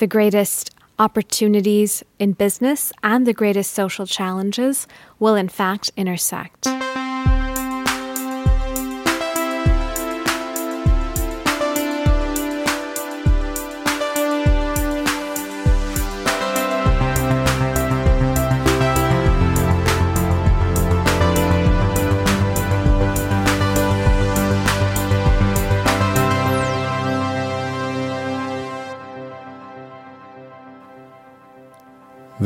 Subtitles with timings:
[0.00, 4.86] the greatest opportunities in business and the greatest social challenges
[5.18, 6.66] will in fact intersect.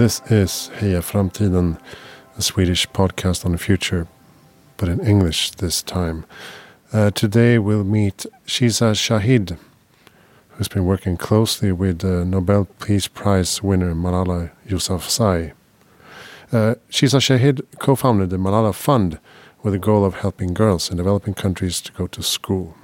[0.04, 1.78] This is Heja Framtiden,
[2.36, 4.06] a Swedish podcast on the future,
[4.76, 6.26] but in English this time.
[6.92, 9.56] Uh, today we'll meet Shiza Shahid,
[10.50, 15.54] who's been working closely with the Nobel Peace Prize winner Malala Yousafzai.
[16.52, 19.18] Uh, Shiza Shahid co founded the Malala Fund
[19.62, 22.76] with the goal of helping girls in developing countries to go to school.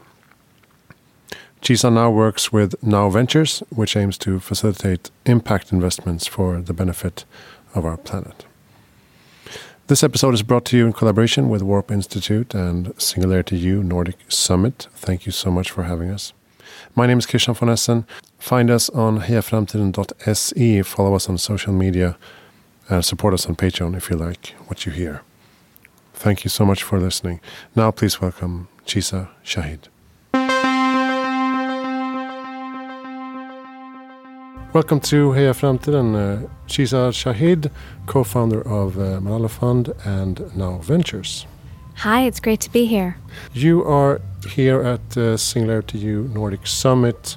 [1.62, 7.26] Shiza now works with Now Ventures, which aims to facilitate impact investments for the benefit
[7.74, 8.46] of our planet.
[9.86, 14.16] This episode is brought to you in collaboration with Warp Institute and Singularity U Nordic
[14.28, 14.88] Summit.
[14.94, 16.32] Thank you so much for having us.
[16.94, 18.06] My name is Christian von Essen.
[18.38, 22.16] Find us on hejaframtiden.se, follow us on social media,
[22.88, 25.22] and support us on Patreon if you like what you hear.
[26.14, 27.40] Thank you so much for listening.
[27.76, 29.88] Now, please welcome Shiza Shahid.
[34.72, 36.14] Welcome to Heja Framtiden.
[36.14, 37.72] Uh, Shiza Shahid,
[38.06, 41.44] co-founder of uh, Malala Fund and Now Ventures.
[41.96, 43.16] Hi, it's great to be here.
[43.52, 47.36] You are here at uh, Singularity U Nordic Summit,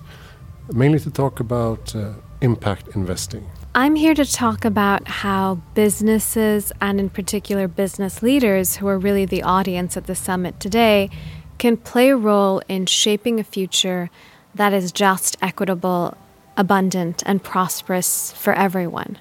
[0.71, 2.11] mainly to talk about uh,
[2.41, 3.49] impact investing.
[3.73, 9.25] I'm here to talk about how businesses, and in particular business leaders, who are really
[9.25, 11.09] the audience at the summit today,
[11.57, 14.11] can play a role in shaping a future
[14.53, 16.15] that is just, equitable,
[16.57, 19.17] abundant and prosperous for everyone.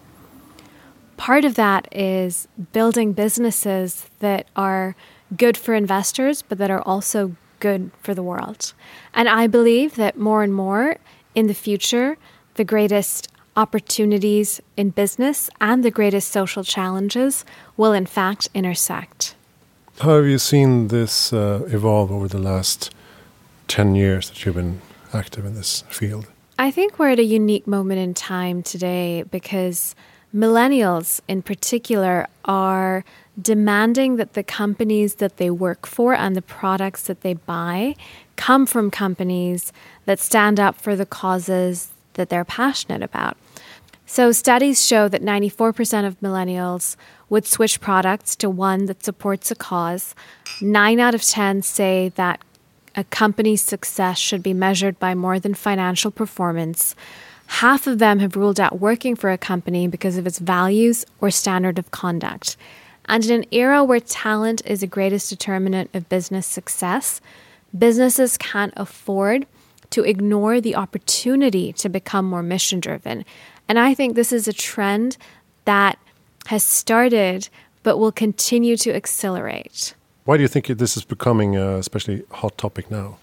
[1.16, 4.96] Part of that is building businesses that are
[5.36, 8.74] good for investors, but that are also good for the world.
[9.14, 10.96] And I believe that more and more
[11.34, 12.16] in the future,
[12.54, 17.44] the greatest opportunities in business and the greatest social challenges
[17.76, 19.34] will in fact intersect.
[19.98, 22.90] How have you seen this uh, evolve over the last
[23.68, 24.80] 10 years that you've been
[25.12, 26.31] active in this field?
[26.58, 29.94] I think we're at a unique moment in time today because
[30.34, 33.04] millennials in particular are
[33.40, 37.94] demanding that the companies that they work for and the products that they buy
[38.36, 39.72] come from companies
[40.04, 43.36] that stand up for the causes that they're passionate about.
[44.04, 46.96] So, studies show that 94% of millennials
[47.30, 50.14] would switch products to one that supports a cause.
[50.60, 52.40] Nine out of 10 say that
[52.94, 56.94] a company's success should be measured by more than financial performance,
[57.46, 61.30] half of them have ruled out working for a company because of its values or
[61.30, 62.56] standard of conduct.
[63.06, 67.20] And in an era where talent is the greatest determinant of business success,
[67.76, 69.46] businesses can't afford
[69.90, 73.24] to ignore the opportunity to become more mission driven.
[73.68, 75.16] And I think this is a trend
[75.64, 75.98] that
[76.46, 77.48] has started
[77.82, 79.94] but will continue to accelerate.
[80.24, 83.18] Why do you think this is becoming a especially hot topic now?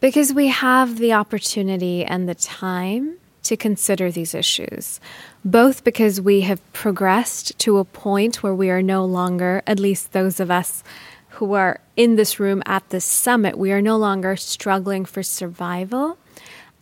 [0.00, 5.00] Because we have the opportunity and the time to consider these issues,
[5.44, 10.12] both because we have progressed to a point where we are no longer, at least
[10.12, 10.84] those of us
[11.30, 16.18] who are in this room at this summit, we are no longer struggling for survival.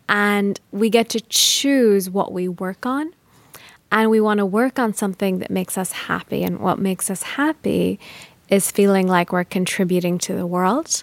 [0.09, 3.13] And we get to choose what we work on.
[3.93, 6.43] And we want to work on something that makes us happy.
[6.43, 8.01] And what makes us happy
[8.49, 11.03] is feeling like we're contributing to the world.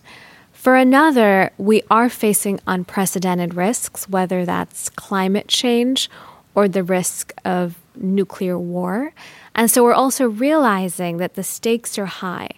[0.52, 6.10] For another, we are facing unprecedented risks, whether that's climate change
[6.56, 9.14] or the risk of nuclear war.
[9.54, 12.50] And so we're also realizing that the stakes are high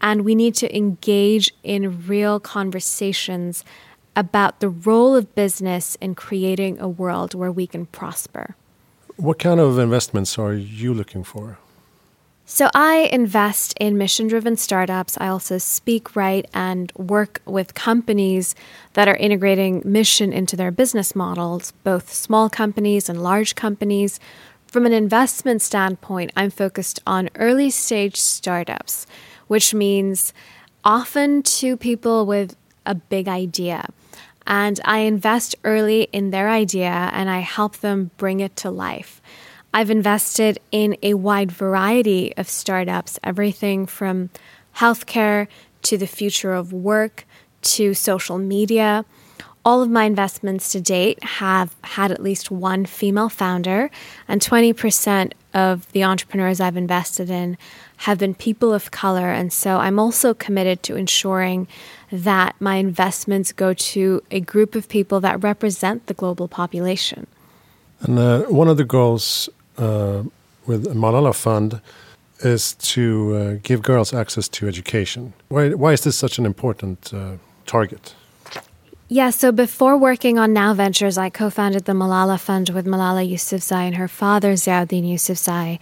[0.00, 3.64] and we need to engage in real conversations
[4.16, 8.56] about the role of business in creating a world where we can prosper.
[9.16, 11.58] What kind of investments are you looking for?
[12.52, 15.16] So I invest in mission driven startups.
[15.20, 18.56] I also speak, write, and work with companies
[18.94, 24.18] that are integrating mission into their business models, both small companies and large companies.
[24.66, 29.06] From an investment standpoint, I'm focused on early stage startups,
[29.46, 30.32] which means
[30.82, 33.86] often two people with a big idea.
[34.44, 39.22] And I invest early in their idea and I help them bring it to life.
[39.72, 44.30] I've invested in a wide variety of startups, everything from
[44.76, 45.46] healthcare
[45.82, 47.24] to the future of work
[47.62, 49.04] to social media,
[49.64, 53.90] all of my investments to date have had at least one female founder,
[54.26, 57.58] and 20% of the entrepreneurs I've invested in
[57.98, 59.30] have been people of color.
[59.30, 61.68] And so I'm also committed to ensuring
[62.10, 67.26] that my investments go to a group of people that represent the global population.
[68.00, 70.22] And uh, one of the goals uh,
[70.66, 71.80] with Malala Fund
[72.40, 75.32] is to uh, give girls access to education.
[75.48, 77.36] Why, why is this such an important uh,
[77.66, 78.14] target?
[79.08, 83.28] Yeah, so before working on Now Ventures, I co founded the Malala Fund with Malala
[83.28, 85.80] Yousafzai and her father, Ziauddin Yousafzai,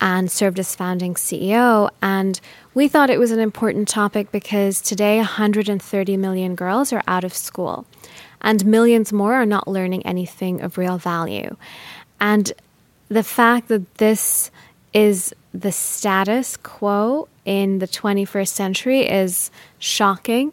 [0.00, 1.90] and served as founding CEO.
[2.00, 2.40] And
[2.72, 7.34] we thought it was an important topic because today 130 million girls are out of
[7.34, 7.84] school,
[8.40, 11.56] and millions more are not learning anything of real value.
[12.18, 12.50] And
[13.10, 14.50] the fact that this
[14.94, 20.52] is the status quo in the 21st century is shocking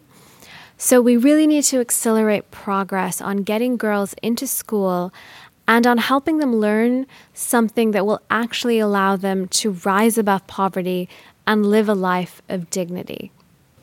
[0.80, 5.12] so we really need to accelerate progress on getting girls into school
[5.66, 11.08] and on helping them learn something that will actually allow them to rise above poverty
[11.48, 13.32] and live a life of dignity.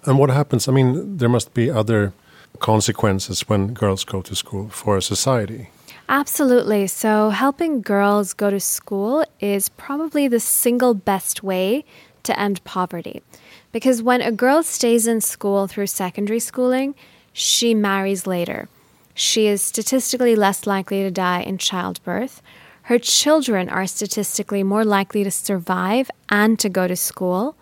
[0.05, 0.69] And what happens?
[0.69, 2.13] I mean, there must be other
[2.59, 5.69] consequences when girls go to school for society.
[6.07, 6.85] Absolutely.
[6.85, 11.83] So, helping girls go to school is probably the single best way
[12.23, 13.23] to end poverty.
[13.71, 16.93] Because when a girl stays in school through secondary schooling,
[17.33, 18.69] she marries later.
[19.15, 22.41] She is statistically less likely to die in childbirth.
[22.83, 27.55] Her children are statistically more likely to survive and to go to school.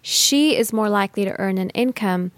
[0.00, 2.32] She is more likely to earn an income.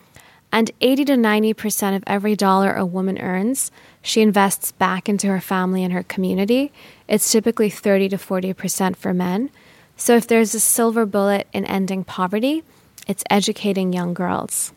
[0.50, 3.70] And 80 to 90% of every dollar a woman earns,
[4.02, 6.72] she invests back into her family and her community.
[7.08, 9.50] It's typically 30 to 40% for men.
[9.96, 12.64] So if there's a silver bullet in ending poverty,
[13.06, 14.72] it's educating young girls.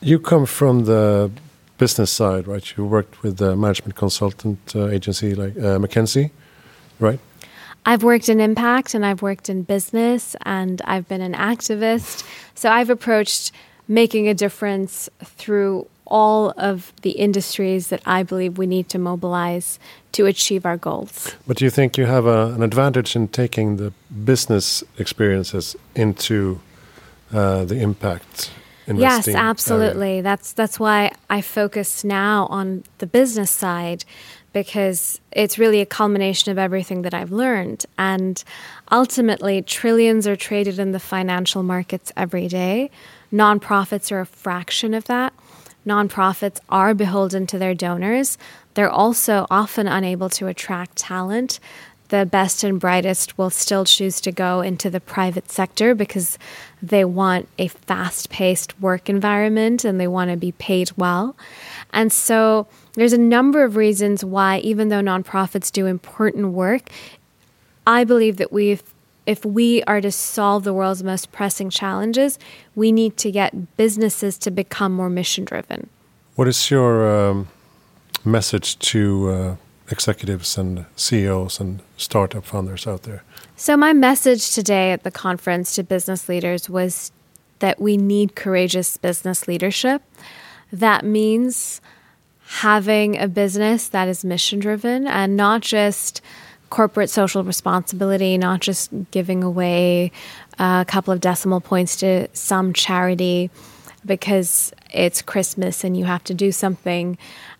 [0.00, 1.30] You come from the
[1.76, 2.76] business side, right?
[2.76, 6.30] You worked with the management consultant uh, agency like uh, McKinsey,
[6.98, 7.20] right?
[7.86, 12.24] I've worked in impact and I've worked in business and I've been an activist.
[12.54, 13.52] So I've approached
[13.90, 19.78] making a difference through all of the industries that I believe we need to mobilize
[20.12, 21.34] to achieve our goals.
[21.46, 23.92] But do you think you have a, an advantage in taking the
[24.24, 26.60] business experiences into
[27.32, 28.50] uh, the impact.
[28.92, 30.10] Yes, absolutely.
[30.14, 30.22] Area.
[30.22, 34.04] That's that's why I focus now on the business side
[34.52, 37.86] because it's really a culmination of everything that I've learned.
[37.98, 38.42] And
[38.90, 42.90] ultimately, trillions are traded in the financial markets every day.
[43.32, 45.32] Nonprofits are a fraction of that.
[45.86, 48.36] Nonprofits are beholden to their donors.
[48.74, 51.58] They're also often unable to attract talent
[52.10, 56.38] the best and brightest will still choose to go into the private sector because
[56.82, 61.36] they want a fast paced work environment and they want to be paid well.
[61.92, 66.90] And so there's a number of reasons why, even though nonprofits do important work,
[67.86, 68.80] I believe that we
[69.30, 72.36] if we are to solve the world's most pressing challenges,
[72.74, 75.88] we need to get businesses to become more mission driven.
[76.34, 77.46] What is your um,
[78.24, 79.56] message to uh,
[79.88, 83.22] executives and CEOs and startup founders out there?
[83.54, 87.12] So, my message today at the conference to business leaders was
[87.60, 90.02] that we need courageous business leadership.
[90.72, 91.80] That means
[92.62, 96.20] having a business that is mission driven and not just
[96.70, 100.12] corporate social responsibility, not just giving away
[100.58, 103.50] a couple of decimal points to some charity
[104.06, 107.18] because it's Christmas and you have to do something,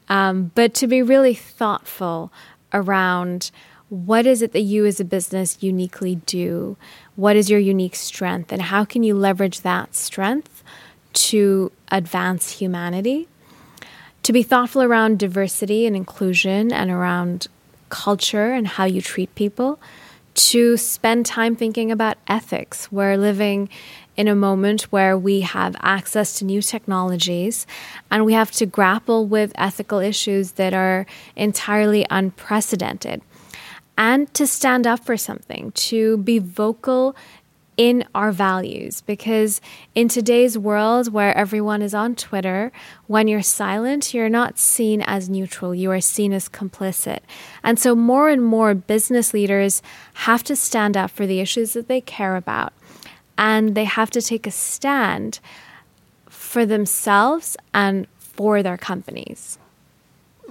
[0.08, 2.32] um, but to be really thoughtful
[2.72, 3.50] around
[3.88, 6.76] what is it that you as a business uniquely do?
[7.16, 8.52] What is your unique strength?
[8.52, 10.62] And how can you leverage that strength
[11.12, 13.26] to advance humanity?
[14.22, 17.48] To be thoughtful around diversity and inclusion and around
[17.90, 19.78] culture and how you treat people.
[20.34, 22.90] To spend time thinking about ethics.
[22.90, 23.68] We're living
[24.16, 27.66] in a moment where we have access to new technologies
[28.10, 31.04] and we have to grapple with ethical issues that are
[31.36, 33.22] entirely unprecedented.
[33.98, 37.16] And to stand up for something, to be vocal
[37.80, 39.00] in our values.
[39.00, 39.58] Because
[39.94, 42.70] in today's world where everyone is on Twitter,
[43.06, 47.20] when you're silent, you're not seen as neutral, you are seen as complicit.
[47.62, 49.80] And so, more and more business leaders
[50.28, 52.74] have to stand up for the issues that they care about
[53.38, 55.40] and they have to take a stand
[56.28, 59.58] for themselves and for their companies.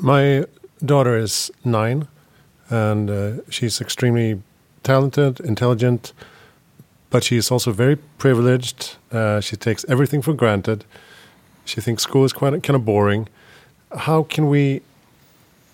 [0.02, 0.46] My
[0.84, 2.08] daughter is nine,
[2.72, 4.42] and uh, she's extremely
[4.82, 6.14] talented, intelligent,
[7.10, 8.98] but she's also very privileged.
[9.12, 10.86] Uh, she takes everything for granted.
[11.66, 13.28] She thinks school is quite kind of boring.
[13.96, 14.82] How can we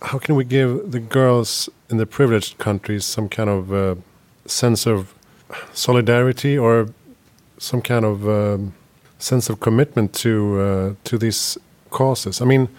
[0.01, 3.95] how can we give the girls in the privileged countries some kind of uh,
[4.45, 5.13] sense of
[5.73, 6.89] solidarity or
[7.57, 8.73] some kind of um,
[9.19, 11.57] sense of commitment to uh, to these
[11.89, 12.41] causes?
[12.41, 12.69] I mean,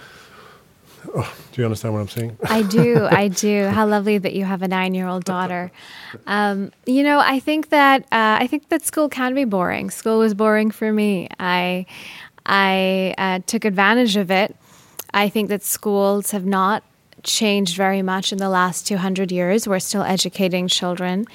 [1.14, 2.38] oh, do you understand what I'm saying?
[2.44, 3.06] I do.
[3.10, 3.66] I do.
[3.66, 5.70] How lovely that you have a nine-year-old daughter.
[6.26, 9.90] Um, you know, I think that uh, I think that school can be boring.
[9.90, 11.28] School was boring for me.
[11.38, 11.86] I
[12.44, 14.56] I uh, took advantage of it.
[15.12, 16.82] I think that schools have not
[17.22, 19.66] changed very much in the last 200 years.
[19.66, 21.26] We're still educating children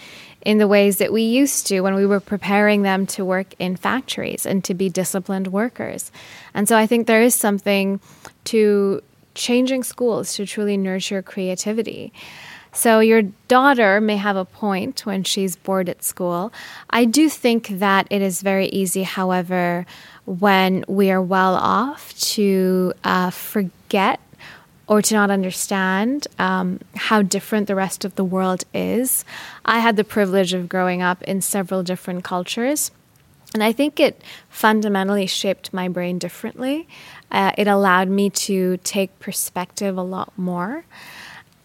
[0.42, 3.76] in the ways that we used to when we were preparing them to work in
[3.76, 6.12] factories and to be disciplined workers.
[6.54, 8.00] And so I think there is something
[8.46, 12.12] to changing schools to truly nurture creativity.
[12.74, 16.54] So your daughter may have a point when she's bored at school.
[16.90, 19.86] I do think that it is very easy, however,
[20.26, 24.22] when we are well off to uh, forget
[24.88, 29.26] or to not understand um, how different the rest of the world is.
[29.66, 32.92] I had the privilege of growing up in several different cultures.
[33.54, 36.88] And I think it fundamentally shaped my brain differently.
[37.32, 40.86] Uh, it allowed me to take perspective a lot more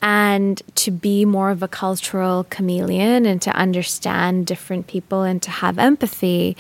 [0.02, 5.50] and to be more of a cultural chameleon and to understand different people and to
[5.50, 6.56] have empathy.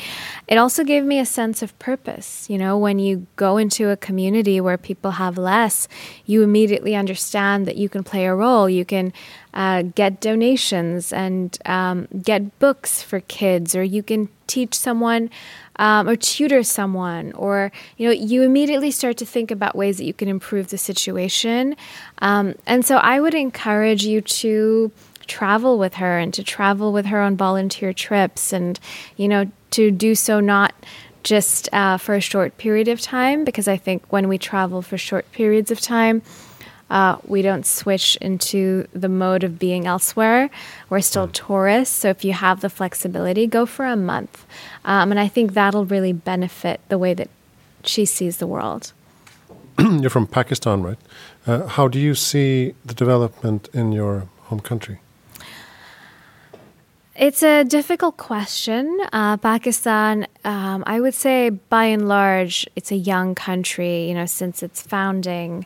[0.48, 2.48] It also gave me a sense of purpose.
[2.48, 5.86] You know, when you go into a community where people have less,
[6.24, 8.70] you immediately understand that you can play a role.
[8.70, 9.12] You can
[9.56, 15.30] uh, get donations and um, get books for kids, or you can teach someone
[15.76, 20.04] um, or tutor someone, or you know, you immediately start to think about ways that
[20.04, 21.74] you can improve the situation.
[22.18, 24.92] Um, and so, I would encourage you to
[25.26, 28.78] travel with her and to travel with her on volunteer trips, and
[29.16, 30.74] you know, to do so not
[31.22, 34.98] just uh, for a short period of time, because I think when we travel for
[34.98, 36.20] short periods of time,
[36.90, 40.50] uh, we don't switch into the mode of being elsewhere.
[40.88, 41.32] We're still mm.
[41.32, 41.94] tourists.
[41.94, 44.46] So if you have the flexibility, go for a month.
[44.84, 47.28] Um, and I think that'll really benefit the way that
[47.84, 48.92] she sees the world.
[49.78, 50.98] You're from Pakistan, right?
[51.46, 55.00] Uh, how do you see the development in your home country?
[57.18, 59.00] It's a difficult question.
[59.10, 64.26] Uh, Pakistan, um, I would say by and large, it's a young country, you know,
[64.26, 65.64] since its founding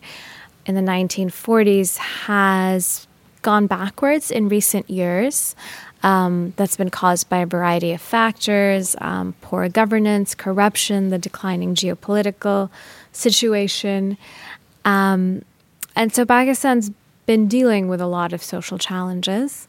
[0.71, 3.09] in the 1940s has
[3.43, 5.57] gone backwards in recent years.
[6.03, 11.75] Um, that's been caused by a variety of factors um, poor governance, corruption, the declining
[11.75, 12.71] geopolitical
[13.13, 14.17] situation.
[14.85, 15.43] Um,
[15.97, 16.91] and so Pakistan's
[17.27, 19.69] been dealing with a lot of social challenges.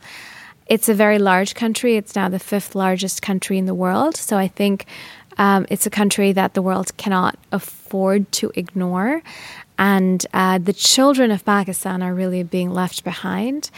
[0.68, 1.98] It's a very large country.
[1.98, 4.16] It's now the fifth largest country in the world.
[4.16, 4.86] So I think
[5.38, 9.22] um, it's a country that the world cannot afford to ignore.
[9.82, 13.72] And uh, the children of Pakistan are really being left behind.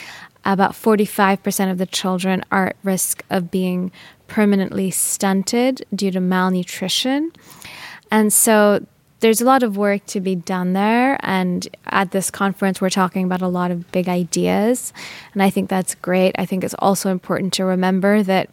[0.44, 3.90] About 45% of the children are at risk of being
[4.28, 7.32] permanently stunted due to malnutrition.
[8.12, 8.86] And so
[9.22, 11.18] there's a lot of work to be done there.
[11.22, 14.92] And at this conference, we're talking about a lot of big ideas.
[15.32, 16.36] And I think that's great.
[16.38, 18.50] I think it's also important to remember that,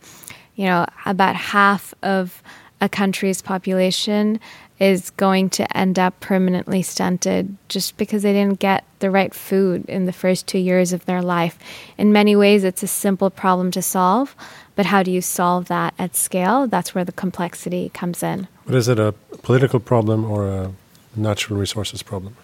[0.54, 2.44] you know, about half of
[2.80, 4.38] a country's population
[4.80, 9.84] is going to end up permanently stunted just because they didn't get the right food
[9.86, 11.58] in the first two years of their life.
[11.98, 14.34] In many ways, it's a simple problem to solve,
[14.74, 16.66] but how do you solve that at scale?
[16.66, 18.48] That's where the complexity comes in.
[18.64, 20.72] But is it a political problem or a
[21.14, 22.36] natural resources problem?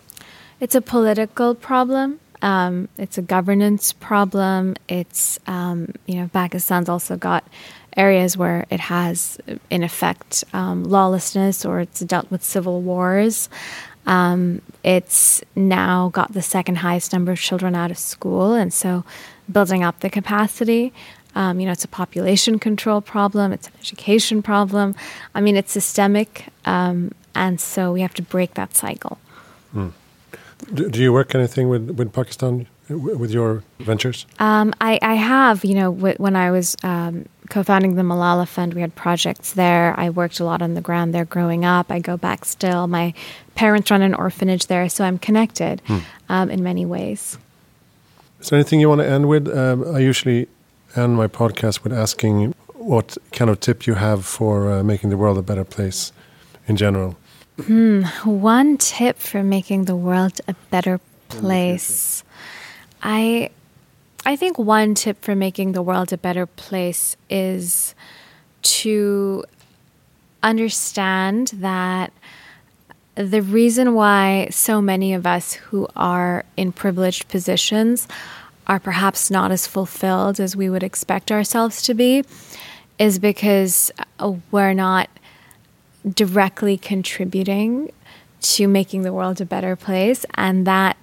[0.60, 2.20] It's a political problem.
[2.46, 4.76] Um, it's a governance problem.
[4.88, 7.42] It's, um, you know, Pakistan's also got
[7.96, 9.36] areas where it has,
[9.68, 13.48] in effect, um, lawlessness or it's dealt with civil wars.
[14.06, 19.02] Um, it's now got the second highest number of children out of school, and so
[19.50, 20.92] building up the capacity.
[21.34, 24.94] Um, you know, it's a population control problem, it's an education problem.
[25.34, 29.18] I mean, it's systemic, um, and so we have to break that cycle.
[29.74, 29.90] Mm.
[30.72, 34.26] Do, do, you work anything with, with Pakistan with your ventures?
[34.38, 35.64] Um, I, I, have.
[35.64, 39.94] You know, when I was um, co-founding the Malala Fund, we had projects there.
[39.98, 41.90] I worked a lot on the ground there growing up.
[41.90, 42.86] I go back still.
[42.86, 43.12] My
[43.54, 45.98] parents run an orphanage there, so I'm connected hmm.
[46.28, 47.38] um, in many ways.
[48.40, 49.48] Is there anything you want to end with?
[49.48, 50.48] Um, I usually
[50.94, 55.16] end my podcast with asking what kind of tip you have for uh, making the
[55.16, 56.12] world a better place
[56.68, 57.16] in general.
[57.62, 58.02] Hmm.
[58.24, 62.22] One tip for making the world a better place.
[63.02, 63.50] I
[64.26, 67.94] I think one tip for making the world a better place is
[68.62, 69.44] to
[70.42, 72.12] understand that
[73.14, 78.06] the reason why so many of us who are in privileged positions
[78.66, 82.24] are perhaps not as fulfilled as we would expect ourselves to be
[82.98, 83.90] is because
[84.50, 85.08] we're not
[86.14, 87.92] directly contributing
[88.40, 90.24] to making the world a better place.
[90.34, 90.96] And that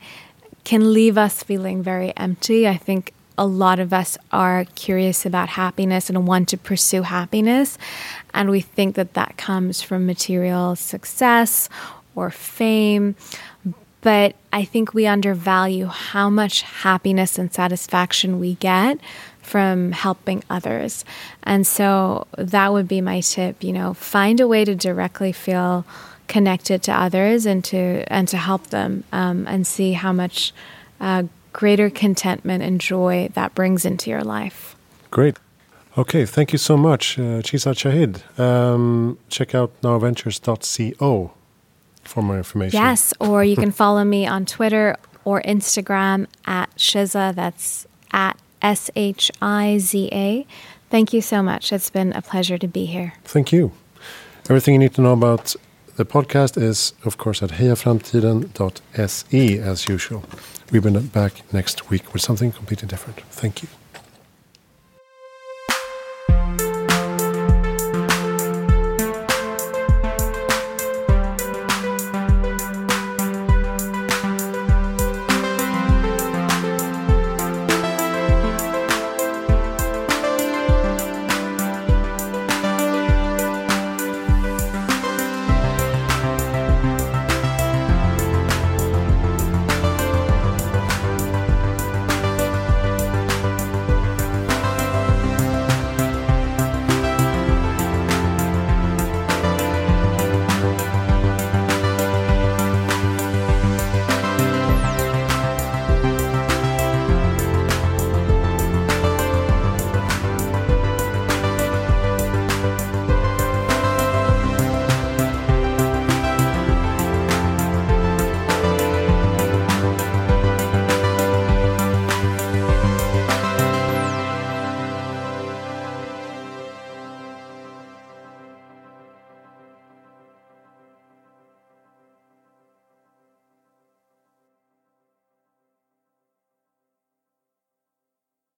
[0.63, 2.67] can leave us feeling very empty.
[2.67, 7.77] I think a lot of us are curious about happiness and want to pursue happiness.
[8.33, 11.67] And we think that that comes from material success
[12.15, 13.15] or fame.
[14.01, 19.00] But I think we undervalue how much happiness and satisfaction we get
[19.43, 21.05] from helping others.
[21.43, 25.85] And so that would be my tip, you know, find a way to directly feel
[26.27, 30.53] connected to others and to and to help them um, and see how much
[31.00, 34.75] uh, greater contentment and joy that brings into your life.
[35.12, 35.38] Great.
[35.95, 38.39] Okay, thank you so much, uh, Shiza Shahid.
[38.39, 41.31] Um, check out nowventures.co
[42.03, 42.79] for more information.
[42.79, 47.35] Yes, or you can follow me on Twitter or Instagram at Shiza.
[47.35, 50.48] That's at S H I Z A.
[50.89, 51.74] Thank you so much.
[51.74, 53.13] It's been a pleasure to be here.
[53.25, 53.74] Thank you.
[54.50, 55.55] Everything you need to know about
[55.96, 60.24] the podcast is, of course, at hejaframtiden.se as usual.
[60.72, 63.22] We'll be back next week with something completely different.
[63.29, 63.70] Thank you.